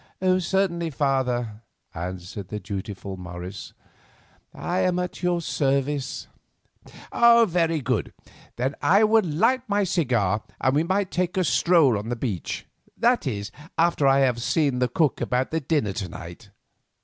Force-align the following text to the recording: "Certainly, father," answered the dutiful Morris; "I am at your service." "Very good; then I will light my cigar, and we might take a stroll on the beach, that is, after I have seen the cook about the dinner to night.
"Certainly, 0.39 0.89
father," 0.89 1.61
answered 1.93 2.47
the 2.47 2.59
dutiful 2.59 3.17
Morris; 3.17 3.73
"I 4.51 4.79
am 4.79 4.97
at 4.97 5.21
your 5.21 5.41
service." 5.41 6.27
"Very 7.45 7.81
good; 7.81 8.11
then 8.55 8.73
I 8.81 9.03
will 9.03 9.23
light 9.23 9.61
my 9.69 9.83
cigar, 9.83 10.41
and 10.59 10.73
we 10.73 10.81
might 10.81 11.11
take 11.11 11.37
a 11.37 11.43
stroll 11.43 11.99
on 11.99 12.09
the 12.09 12.15
beach, 12.15 12.65
that 12.97 13.27
is, 13.27 13.51
after 13.77 14.07
I 14.07 14.21
have 14.21 14.41
seen 14.41 14.79
the 14.79 14.87
cook 14.89 15.21
about 15.21 15.51
the 15.51 15.59
dinner 15.59 15.93
to 15.93 16.09
night. 16.09 16.49